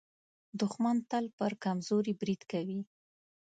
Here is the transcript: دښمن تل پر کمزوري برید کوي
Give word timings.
دښمن 0.59 0.97
تل 1.09 1.25
پر 1.37 1.51
کمزوري 1.63 2.13
برید 2.21 2.41
کوي 2.51 2.79